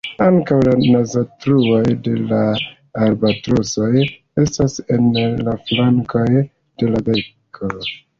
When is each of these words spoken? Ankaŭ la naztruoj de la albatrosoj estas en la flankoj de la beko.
Ankaŭ 0.25 0.55
la 0.67 0.71
naztruoj 0.93 1.81
de 2.07 2.13
la 2.31 2.39
albatrosoj 3.07 3.91
estas 4.45 4.79
en 4.97 5.05
la 5.49 5.55
flankoj 5.69 6.25
de 6.83 6.91
la 6.95 7.03
beko. 7.11 7.71